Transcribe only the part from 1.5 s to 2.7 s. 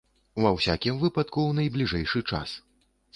найбліжэйшы час.